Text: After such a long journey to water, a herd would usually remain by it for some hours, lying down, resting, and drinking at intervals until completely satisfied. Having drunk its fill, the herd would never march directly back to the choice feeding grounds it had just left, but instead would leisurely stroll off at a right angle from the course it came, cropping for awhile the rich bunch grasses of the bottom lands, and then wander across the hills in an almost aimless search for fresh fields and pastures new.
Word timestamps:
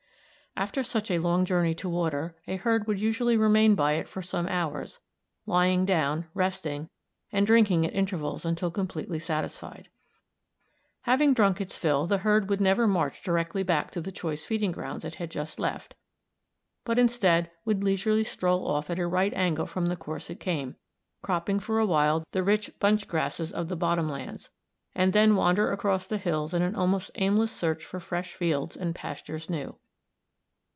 After 0.57 0.83
such 0.83 1.09
a 1.09 1.17
long 1.19 1.45
journey 1.45 1.73
to 1.75 1.87
water, 1.87 2.35
a 2.45 2.57
herd 2.57 2.85
would 2.85 2.99
usually 2.99 3.37
remain 3.37 3.73
by 3.73 3.93
it 3.93 4.07
for 4.09 4.21
some 4.21 4.47
hours, 4.49 4.99
lying 5.45 5.85
down, 5.85 6.27
resting, 6.33 6.89
and 7.31 7.47
drinking 7.47 7.85
at 7.85 7.93
intervals 7.95 8.43
until 8.43 8.69
completely 8.69 9.17
satisfied. 9.17 9.87
Having 11.03 11.35
drunk 11.35 11.61
its 11.61 11.77
fill, 11.77 12.05
the 12.05 12.17
herd 12.19 12.49
would 12.49 12.59
never 12.59 12.85
march 12.85 13.23
directly 13.23 13.63
back 13.63 13.91
to 13.91 14.01
the 14.01 14.11
choice 14.11 14.45
feeding 14.45 14.73
grounds 14.73 15.05
it 15.05 15.15
had 15.15 15.31
just 15.31 15.57
left, 15.57 15.95
but 16.83 16.99
instead 16.99 17.49
would 17.63 17.81
leisurely 17.81 18.25
stroll 18.25 18.67
off 18.67 18.89
at 18.89 18.99
a 18.99 19.07
right 19.07 19.33
angle 19.33 19.65
from 19.65 19.85
the 19.87 19.95
course 19.95 20.29
it 20.29 20.41
came, 20.41 20.75
cropping 21.21 21.61
for 21.61 21.79
awhile 21.79 22.25
the 22.33 22.43
rich 22.43 22.77
bunch 22.77 23.07
grasses 23.07 23.53
of 23.53 23.69
the 23.69 23.77
bottom 23.77 24.09
lands, 24.09 24.49
and 24.93 25.13
then 25.13 25.37
wander 25.37 25.71
across 25.71 26.05
the 26.07 26.17
hills 26.17 26.53
in 26.53 26.61
an 26.61 26.75
almost 26.75 27.09
aimless 27.15 27.53
search 27.53 27.85
for 27.85 28.01
fresh 28.01 28.33
fields 28.33 28.75
and 28.75 28.93
pastures 28.93 29.49
new. 29.49 29.77